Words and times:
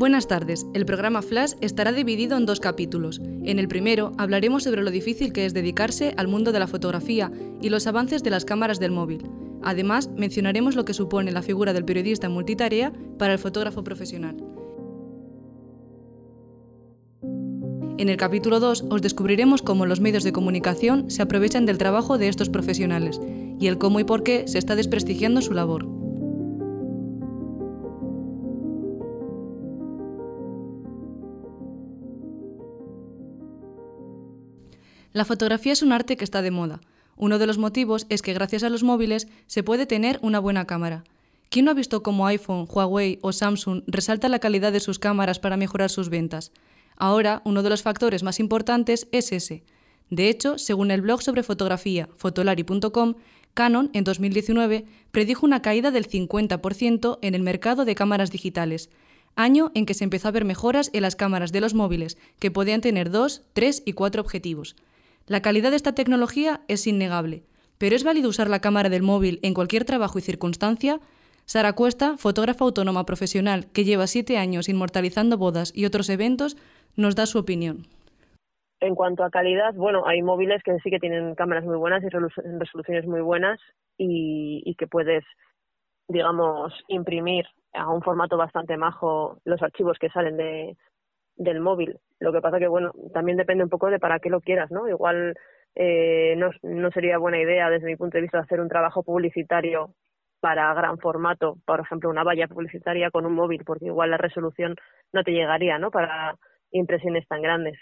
Buenas 0.00 0.28
tardes. 0.28 0.66
El 0.72 0.86
programa 0.86 1.20
Flash 1.20 1.56
estará 1.60 1.92
dividido 1.92 2.38
en 2.38 2.46
dos 2.46 2.58
capítulos. 2.58 3.20
En 3.44 3.58
el 3.58 3.68
primero 3.68 4.12
hablaremos 4.16 4.62
sobre 4.62 4.82
lo 4.82 4.90
difícil 4.90 5.30
que 5.30 5.44
es 5.44 5.52
dedicarse 5.52 6.14
al 6.16 6.26
mundo 6.26 6.52
de 6.52 6.58
la 6.58 6.66
fotografía 6.66 7.30
y 7.60 7.68
los 7.68 7.86
avances 7.86 8.22
de 8.22 8.30
las 8.30 8.46
cámaras 8.46 8.80
del 8.80 8.92
móvil. 8.92 9.28
Además, 9.62 10.08
mencionaremos 10.16 10.74
lo 10.74 10.86
que 10.86 10.94
supone 10.94 11.32
la 11.32 11.42
figura 11.42 11.74
del 11.74 11.84
periodista 11.84 12.30
multitarea 12.30 12.94
para 13.18 13.34
el 13.34 13.38
fotógrafo 13.38 13.84
profesional. 13.84 14.42
En 17.98 18.08
el 18.08 18.16
capítulo 18.16 18.58
2 18.58 18.86
os 18.88 19.02
descubriremos 19.02 19.60
cómo 19.60 19.84
los 19.84 20.00
medios 20.00 20.24
de 20.24 20.32
comunicación 20.32 21.10
se 21.10 21.20
aprovechan 21.20 21.66
del 21.66 21.76
trabajo 21.76 22.16
de 22.16 22.28
estos 22.28 22.48
profesionales 22.48 23.20
y 23.60 23.66
el 23.66 23.76
cómo 23.76 24.00
y 24.00 24.04
por 24.04 24.22
qué 24.22 24.48
se 24.48 24.56
está 24.56 24.76
desprestigiando 24.76 25.42
su 25.42 25.52
labor. 25.52 25.99
La 35.12 35.24
fotografía 35.24 35.72
es 35.72 35.82
un 35.82 35.92
arte 35.92 36.16
que 36.16 36.24
está 36.24 36.40
de 36.40 36.52
moda. 36.52 36.80
Uno 37.16 37.38
de 37.40 37.46
los 37.46 37.58
motivos 37.58 38.06
es 38.08 38.22
que 38.22 38.32
gracias 38.32 38.62
a 38.62 38.70
los 38.70 38.84
móviles 38.84 39.26
se 39.46 39.64
puede 39.64 39.84
tener 39.84 40.20
una 40.22 40.38
buena 40.38 40.66
cámara. 40.66 41.02
¿Quién 41.48 41.64
no 41.64 41.72
ha 41.72 41.74
visto 41.74 42.04
cómo 42.04 42.28
iPhone, 42.28 42.68
Huawei 42.70 43.18
o 43.22 43.32
Samsung 43.32 43.82
resalta 43.88 44.28
la 44.28 44.38
calidad 44.38 44.70
de 44.70 44.78
sus 44.78 45.00
cámaras 45.00 45.40
para 45.40 45.56
mejorar 45.56 45.90
sus 45.90 46.10
ventas? 46.10 46.52
Ahora, 46.96 47.42
uno 47.44 47.64
de 47.64 47.70
los 47.70 47.82
factores 47.82 48.22
más 48.22 48.38
importantes 48.38 49.08
es 49.10 49.32
ese. 49.32 49.64
De 50.10 50.28
hecho, 50.28 50.58
según 50.58 50.92
el 50.92 51.00
blog 51.00 51.22
sobre 51.22 51.42
fotografía, 51.42 52.08
fotolari.com, 52.16 53.14
Canon 53.54 53.90
en 53.94 54.04
2019 54.04 54.84
predijo 55.10 55.44
una 55.44 55.60
caída 55.60 55.90
del 55.90 56.08
50% 56.08 57.18
en 57.20 57.34
el 57.34 57.42
mercado 57.42 57.84
de 57.84 57.96
cámaras 57.96 58.30
digitales, 58.30 58.90
año 59.34 59.72
en 59.74 59.86
que 59.86 59.94
se 59.94 60.04
empezó 60.04 60.28
a 60.28 60.32
ver 60.32 60.44
mejoras 60.44 60.90
en 60.92 61.02
las 61.02 61.16
cámaras 61.16 61.50
de 61.50 61.60
los 61.60 61.74
móviles, 61.74 62.16
que 62.38 62.52
podían 62.52 62.80
tener 62.80 63.10
dos, 63.10 63.42
tres 63.54 63.82
y 63.84 63.92
cuatro 63.92 64.22
objetivos. 64.22 64.76
La 65.30 65.42
calidad 65.42 65.70
de 65.70 65.76
esta 65.76 65.94
tecnología 65.94 66.62
es 66.66 66.88
innegable, 66.88 67.44
pero 67.78 67.94
¿es 67.94 68.02
válido 68.02 68.28
usar 68.28 68.50
la 68.50 68.58
cámara 68.58 68.88
del 68.88 69.04
móvil 69.04 69.38
en 69.44 69.54
cualquier 69.54 69.84
trabajo 69.84 70.18
y 70.18 70.22
circunstancia? 70.22 70.98
Sara 71.44 71.74
Cuesta, 71.74 72.16
fotógrafa 72.16 72.64
autónoma 72.64 73.06
profesional 73.06 73.66
que 73.72 73.84
lleva 73.84 74.08
siete 74.08 74.38
años 74.38 74.68
inmortalizando 74.68 75.38
bodas 75.38 75.70
y 75.72 75.86
otros 75.86 76.10
eventos, 76.10 76.56
nos 76.96 77.14
da 77.14 77.26
su 77.26 77.38
opinión. 77.38 77.86
En 78.80 78.96
cuanto 78.96 79.22
a 79.22 79.30
calidad, 79.30 79.72
bueno, 79.74 80.04
hay 80.04 80.20
móviles 80.20 80.64
que 80.64 80.76
sí 80.80 80.90
que 80.90 80.98
tienen 80.98 81.36
cámaras 81.36 81.64
muy 81.64 81.76
buenas 81.76 82.02
y 82.02 82.08
resoluciones 82.08 83.06
muy 83.06 83.20
buenas 83.20 83.60
y, 83.96 84.74
que 84.78 84.88
puedes, 84.88 85.22
digamos, 86.08 86.72
imprimir 86.88 87.44
a 87.72 87.88
un 87.88 88.02
formato 88.02 88.36
bastante 88.36 88.76
majo 88.76 89.38
los 89.44 89.62
archivos 89.62 89.96
que 90.00 90.10
salen 90.10 90.36
de, 90.36 90.76
del 91.36 91.60
móvil. 91.60 91.98
Lo 92.18 92.32
que 92.32 92.40
pasa 92.40 92.58
que, 92.58 92.68
bueno, 92.68 92.92
también 93.12 93.38
depende 93.38 93.64
un 93.64 93.70
poco 93.70 93.90
de 93.90 93.98
para 93.98 94.18
qué 94.18 94.30
lo 94.30 94.40
quieras, 94.40 94.70
¿no? 94.70 94.88
Igual 94.88 95.34
eh, 95.74 96.34
no, 96.36 96.50
no 96.62 96.90
sería 96.90 97.18
buena 97.18 97.40
idea, 97.40 97.70
desde 97.70 97.86
mi 97.86 97.96
punto 97.96 98.18
de 98.18 98.22
vista, 98.22 98.38
hacer 98.38 98.60
un 98.60 98.68
trabajo 98.68 99.02
publicitario 99.02 99.94
para 100.40 100.72
gran 100.74 100.98
formato, 100.98 101.58
por 101.66 101.80
ejemplo, 101.80 102.10
una 102.10 102.24
valla 102.24 102.48
publicitaria 102.48 103.10
con 103.10 103.26
un 103.26 103.34
móvil, 103.34 103.62
porque 103.64 103.86
igual 103.86 104.10
la 104.10 104.16
resolución 104.16 104.74
no 105.12 105.22
te 105.22 105.32
llegaría, 105.32 105.78
¿no? 105.78 105.90
Para 105.90 106.36
impresiones 106.72 107.26
tan 107.28 107.42
grandes. 107.42 107.78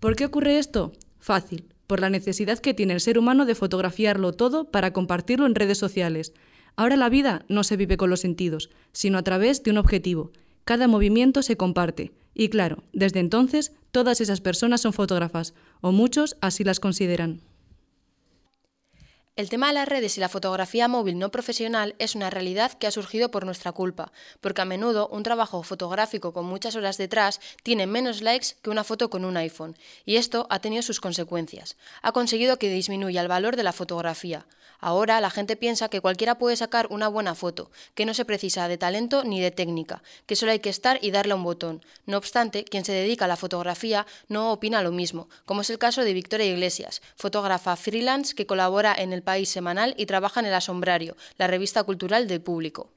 ¿Por 0.00 0.16
qué 0.16 0.24
ocurre 0.24 0.58
esto? 0.58 0.92
Fácil, 1.18 1.72
por 1.86 2.00
la 2.00 2.10
necesidad 2.10 2.58
que 2.58 2.74
tiene 2.74 2.94
el 2.94 3.00
ser 3.00 3.18
humano 3.18 3.44
de 3.44 3.54
fotografiarlo 3.54 4.32
todo 4.32 4.70
para 4.70 4.92
compartirlo 4.92 5.46
en 5.46 5.54
redes 5.54 5.78
sociales. 5.78 6.34
Ahora 6.74 6.96
la 6.96 7.10
vida 7.10 7.44
no 7.48 7.64
se 7.64 7.76
vive 7.76 7.96
con 7.96 8.10
los 8.10 8.20
sentidos, 8.20 8.70
sino 8.92 9.18
a 9.18 9.22
través 9.22 9.62
de 9.62 9.70
un 9.70 9.78
objetivo. 9.78 10.30
Cada 10.64 10.88
movimiento 10.88 11.42
se 11.42 11.56
comparte, 11.56 12.12
y 12.34 12.48
claro, 12.48 12.84
desde 12.92 13.20
entonces 13.20 13.72
todas 13.90 14.20
esas 14.20 14.40
personas 14.40 14.80
son 14.80 14.92
fotógrafas, 14.92 15.54
o 15.80 15.92
muchos 15.92 16.36
así 16.40 16.64
las 16.64 16.80
consideran. 16.80 17.40
El 19.34 19.48
tema 19.48 19.68
de 19.68 19.72
las 19.72 19.88
redes 19.88 20.18
y 20.18 20.20
la 20.20 20.28
fotografía 20.28 20.88
móvil 20.88 21.18
no 21.18 21.30
profesional 21.30 21.94
es 21.98 22.14
una 22.14 22.28
realidad 22.28 22.74
que 22.74 22.86
ha 22.86 22.90
surgido 22.90 23.30
por 23.30 23.46
nuestra 23.46 23.72
culpa, 23.72 24.12
porque 24.42 24.60
a 24.60 24.66
menudo 24.66 25.08
un 25.08 25.22
trabajo 25.22 25.62
fotográfico 25.62 26.34
con 26.34 26.44
muchas 26.44 26.76
horas 26.76 26.98
detrás 26.98 27.40
tiene 27.62 27.86
menos 27.86 28.20
likes 28.20 28.48
que 28.60 28.68
una 28.68 28.84
foto 28.84 29.08
con 29.08 29.24
un 29.24 29.38
iPhone, 29.38 29.74
y 30.04 30.16
esto 30.16 30.46
ha 30.50 30.58
tenido 30.58 30.82
sus 30.82 31.00
consecuencias. 31.00 31.78
Ha 32.02 32.12
conseguido 32.12 32.58
que 32.58 32.68
disminuya 32.68 33.22
el 33.22 33.28
valor 33.28 33.56
de 33.56 33.62
la 33.62 33.72
fotografía. 33.72 34.44
Ahora 34.80 35.20
la 35.20 35.30
gente 35.30 35.56
piensa 35.56 35.88
que 35.88 36.00
cualquiera 36.00 36.38
puede 36.38 36.56
sacar 36.56 36.88
una 36.90 37.06
buena 37.06 37.36
foto, 37.36 37.70
que 37.94 38.04
no 38.04 38.14
se 38.14 38.24
precisa 38.24 38.66
de 38.66 38.78
talento 38.78 39.22
ni 39.22 39.40
de 39.40 39.52
técnica, 39.52 40.02
que 40.26 40.34
solo 40.34 40.50
hay 40.50 40.58
que 40.58 40.70
estar 40.70 40.98
y 41.00 41.12
darle 41.12 41.34
un 41.34 41.44
botón. 41.44 41.84
No 42.04 42.18
obstante, 42.18 42.64
quien 42.64 42.84
se 42.84 42.92
dedica 42.92 43.26
a 43.26 43.28
la 43.28 43.36
fotografía 43.36 44.06
no 44.28 44.50
opina 44.50 44.82
lo 44.82 44.90
mismo, 44.90 45.28
como 45.46 45.60
es 45.60 45.70
el 45.70 45.78
caso 45.78 46.02
de 46.02 46.12
Victoria 46.12 46.46
Iglesias, 46.46 47.00
fotógrafa 47.14 47.76
freelance 47.76 48.34
que 48.34 48.46
colabora 48.46 48.92
en 48.92 49.12
el 49.12 49.21
País 49.22 49.48
Semanal 49.48 49.94
y 49.96 50.06
trabaja 50.06 50.40
en 50.40 50.46
El 50.46 50.54
Asombrario, 50.54 51.16
la 51.38 51.46
revista 51.46 51.82
cultural 51.84 52.28
del 52.28 52.40
público. 52.42 52.90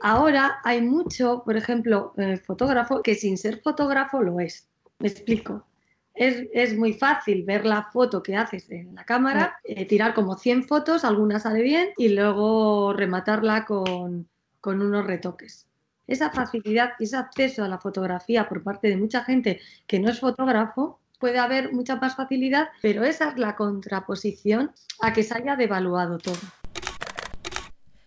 Ahora 0.00 0.60
hay 0.64 0.80
mucho, 0.80 1.42
por 1.44 1.56
ejemplo, 1.56 2.14
eh, 2.16 2.38
fotógrafo 2.38 3.02
que 3.02 3.14
sin 3.14 3.36
ser 3.36 3.60
fotógrafo 3.60 4.22
lo 4.22 4.40
es. 4.40 4.68
Me 4.98 5.08
explico. 5.08 5.66
Es, 6.14 6.76
muy 6.76 6.92
fácil 6.92 7.44
ver 7.44 7.64
la 7.64 7.84
foto 7.90 8.22
que 8.22 8.36
haces 8.36 8.70
en 8.70 8.94
la 8.94 9.04
cámara, 9.04 9.58
eh, 9.64 9.86
tirar 9.86 10.12
como 10.12 10.36
100 10.36 10.64
fotos, 10.64 11.04
alguna 11.04 11.38
sale 11.38 11.62
bien 11.62 11.90
y 11.96 12.10
luego 12.10 12.92
rematarla 12.92 13.64
con, 13.64 14.28
con 14.60 14.82
unos 14.82 15.06
retoques. 15.06 15.66
Esa 16.06 16.30
facilidad 16.30 16.90
y 16.98 17.04
ese 17.04 17.16
acceso 17.16 17.64
a 17.64 17.68
la 17.68 17.78
fotografía 17.78 18.48
por 18.48 18.62
parte 18.62 18.88
de 18.88 18.96
mucha 18.96 19.24
gente 19.24 19.60
que 19.86 19.98
no 19.98 20.10
es 20.10 20.20
fotógrafo 20.20 20.99
puede 21.20 21.38
haber 21.38 21.72
mucha 21.72 21.96
más 21.96 22.16
facilidad, 22.16 22.70
pero 22.82 23.04
esa 23.04 23.28
es 23.28 23.38
la 23.38 23.54
contraposición 23.54 24.72
a 25.00 25.12
que 25.12 25.22
se 25.22 25.34
haya 25.34 25.54
devaluado 25.54 26.18
todo. 26.18 26.40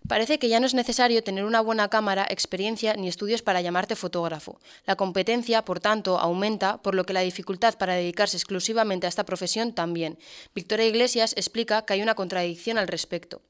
Parece 0.08 0.38
que 0.38 0.50
ya 0.50 0.60
no 0.60 0.66
es 0.66 0.74
necesario 0.74 1.24
tener 1.24 1.46
una 1.46 1.62
buena 1.62 1.88
cámara, 1.88 2.26
experiencia 2.30 2.94
ni 2.96 3.08
estudios 3.08 3.42
para 3.42 3.62
llamarte 3.62 3.96
fotógrafo. 3.96 4.60
La 4.86 4.98
competencia, 4.98 5.64
por 5.64 5.80
tanto, 5.80 6.20
aumenta, 6.20 6.82
por 6.82 6.94
lo 6.94 7.06
que 7.06 7.14
la 7.14 7.22
dificultad 7.22 7.78
para 7.78 7.94
dedicarse 7.94 8.36
exclusivamente 8.36 9.08
a 9.08 9.10
esta 9.10 9.24
profesión 9.24 9.74
también. 9.74 10.18
Victoria 10.54 10.86
Iglesias 10.86 11.34
explica 11.38 11.86
que 11.86 11.94
hay 11.94 12.02
una 12.02 12.16
contradicción 12.16 12.78
al 12.78 12.90
respecto. 12.90 13.42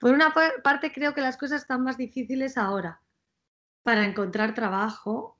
Por 0.00 0.12
una 0.12 0.34
parte, 0.62 0.92
creo 0.92 1.14
que 1.14 1.20
las 1.20 1.36
cosas 1.36 1.62
están 1.62 1.82
más 1.84 1.96
difíciles 1.96 2.58
ahora 2.58 3.00
para 3.84 4.04
encontrar 4.04 4.54
trabajo 4.54 5.38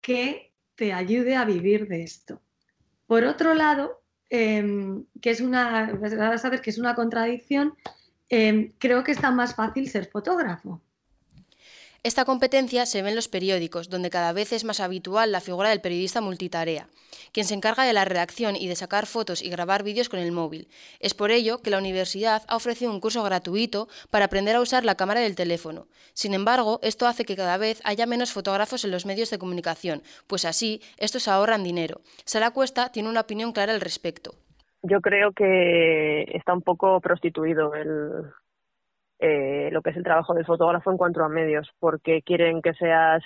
que 0.00 0.52
te 0.74 0.92
ayude 0.92 1.36
a 1.36 1.44
vivir 1.44 1.86
de 1.86 2.02
esto. 2.02 2.40
Por 3.12 3.24
otro 3.24 3.52
lado, 3.52 4.00
em, 4.30 5.04
que 5.20 5.28
es 5.28 5.42
una, 5.42 5.92
sabes 6.38 6.62
que 6.62 6.70
es 6.70 6.78
una 6.78 6.94
contradicción, 6.94 7.74
em, 8.30 8.72
creo 8.78 9.04
que 9.04 9.12
está 9.12 9.30
más 9.30 9.54
fácil 9.54 9.86
ser 9.90 10.06
fotógrafo. 10.06 10.80
Esta 12.04 12.24
competencia 12.24 12.84
se 12.84 13.00
ve 13.00 13.10
en 13.10 13.14
los 13.14 13.28
periódicos, 13.28 13.88
donde 13.88 14.10
cada 14.10 14.32
vez 14.32 14.52
es 14.52 14.64
más 14.64 14.80
habitual 14.80 15.30
la 15.30 15.40
figura 15.40 15.68
del 15.68 15.80
periodista 15.80 16.20
multitarea, 16.20 16.88
quien 17.32 17.46
se 17.46 17.54
encarga 17.54 17.84
de 17.84 17.92
la 17.92 18.04
redacción 18.04 18.56
y 18.56 18.66
de 18.66 18.74
sacar 18.74 19.06
fotos 19.06 19.40
y 19.40 19.48
grabar 19.48 19.84
vídeos 19.84 20.08
con 20.08 20.18
el 20.18 20.32
móvil. 20.32 20.66
Es 20.98 21.14
por 21.14 21.30
ello 21.30 21.62
que 21.62 21.70
la 21.70 21.78
universidad 21.78 22.42
ha 22.48 22.56
ofrecido 22.56 22.90
un 22.90 22.98
curso 22.98 23.22
gratuito 23.22 23.86
para 24.10 24.24
aprender 24.24 24.56
a 24.56 24.60
usar 24.60 24.84
la 24.84 24.96
cámara 24.96 25.20
del 25.20 25.36
teléfono. 25.36 25.86
Sin 26.12 26.34
embargo, 26.34 26.80
esto 26.82 27.06
hace 27.06 27.24
que 27.24 27.36
cada 27.36 27.56
vez 27.56 27.80
haya 27.84 28.04
menos 28.06 28.32
fotógrafos 28.32 28.84
en 28.84 28.90
los 28.90 29.06
medios 29.06 29.30
de 29.30 29.38
comunicación, 29.38 30.02
pues 30.26 30.44
así 30.44 30.80
estos 30.98 31.28
ahorran 31.28 31.62
dinero. 31.62 32.00
Sara 32.24 32.50
Cuesta 32.50 32.90
tiene 32.90 33.10
una 33.10 33.20
opinión 33.20 33.52
clara 33.52 33.72
al 33.72 33.80
respecto. 33.80 34.32
Yo 34.82 35.00
creo 35.00 35.30
que 35.30 36.22
está 36.36 36.52
un 36.52 36.62
poco 36.62 37.00
prostituido 37.00 37.72
el, 37.74 38.32
eh, 39.24 39.70
lo 39.70 39.82
que 39.82 39.90
es 39.90 39.96
el 39.96 40.02
trabajo 40.02 40.34
del 40.34 40.44
fotógrafo 40.44 40.90
en 40.90 40.96
cuanto 40.96 41.22
a 41.22 41.28
medios, 41.28 41.70
porque 41.78 42.22
quieren 42.22 42.60
que 42.60 42.74
seas 42.74 43.22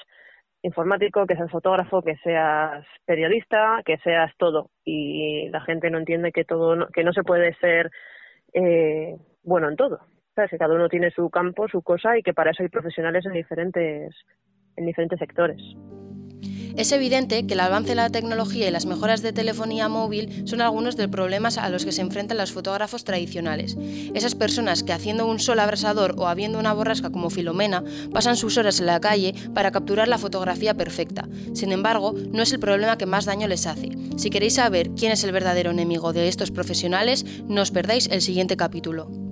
informático, 0.63 1.27
que 1.27 1.37
seas 1.37 1.51
fotógrafo, 1.51 2.03
que 2.03 2.17
seas 2.17 2.85
periodista, 3.07 3.81
que 3.83 3.97
seas 3.99 4.31
todo. 4.37 4.69
Y 4.85 5.49
la 5.49 5.63
gente 5.63 5.89
no 5.91 5.97
entiende 5.97 6.33
que 6.33 6.45
todo, 6.45 6.77
no, 6.77 6.89
que 6.89 7.03
no 7.03 7.15
se 7.15 7.23
puede 7.23 7.55
ser 7.55 7.91
eh, 8.53 9.17
bueno 9.43 9.71
en 9.71 9.77
todo. 9.77 10.01
¿Sabes? 10.35 10.51
Que 10.51 10.59
cada 10.59 10.75
uno 10.75 10.91
tiene 10.91 11.11
su 11.11 11.31
campo, 11.31 11.67
su 11.67 11.81
cosa 11.81 12.19
y 12.19 12.23
que 12.23 12.35
para 12.35 12.51
eso 12.51 12.63
hay 12.63 12.69
profesionales 12.69 13.25
en 13.25 13.33
diferentes, 13.33 14.15
en 14.77 14.85
diferentes 14.85 15.19
sectores. 15.19 15.63
Es 16.77 16.93
evidente 16.93 17.47
que 17.47 17.55
el 17.55 17.61
avance 17.61 17.91
de 17.91 17.95
la 17.95 18.11
tecnología 18.11 18.69
y 18.69 18.71
las 18.71 18.85
mejoras 18.85 19.23
de 19.23 19.33
telefonía 19.33 19.89
móvil 19.89 20.43
son 20.47 20.61
algunos 20.61 20.95
de 20.97 21.05
los 21.05 21.11
problemas 21.11 21.57
a 21.57 21.71
los 21.71 21.87
que 21.87 21.93
se 21.93 22.03
enfrentan 22.03 22.37
los 22.37 22.53
fotógrafos 22.53 23.03
tradicionales. 23.03 23.79
Esas 24.13 24.35
personas 24.35 24.83
que 24.83 24.93
haciendo 24.93 25.27
un 25.27 25.41
sol 25.41 25.59
abrasador 25.59 26.15
o 26.19 26.29
habiendo 26.29 26.59
una 26.59 26.75
borrasca 26.75 27.11
como 27.11 27.31
Filomena 27.31 27.83
pasan 28.13 28.37
sus 28.37 28.59
horas 28.59 28.79
en 28.81 28.87
la 28.87 29.01
calle 29.01 29.35
para 29.55 29.73
capturar 29.73 30.07
la 30.07 30.19
fotografía 30.19 30.75
perfecta. 30.75 31.27
Sin 31.55 31.73
embargo, 31.73 32.15
no 32.33 32.43
es 32.43 32.53
el 32.53 32.61
problema 32.61 32.99
que 32.99 33.07
más 33.07 33.25
daño 33.25 33.49
les 33.49 33.67
hace. 33.67 33.91
Si 34.19 34.29
queréis 34.29 34.55
saber 34.55 34.91
quién 34.91 35.13
es 35.13 35.25
el 35.25 35.33
verdadero 35.33 35.71
enemigo 35.71 36.13
de 36.13 36.29
estos 36.29 36.51
profesionales, 36.51 37.25
no 37.49 37.63
os 37.63 37.71
perdáis 37.71 38.09
el 38.11 38.21
siguiente 38.21 38.59
capítulo. 38.59 39.26